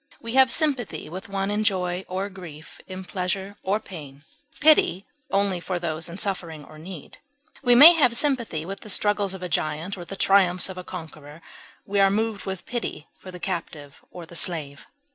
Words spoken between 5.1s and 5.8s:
only for